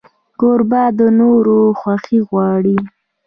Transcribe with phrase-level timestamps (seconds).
[0.39, 2.77] کوربه د نورو خوښي غواړي.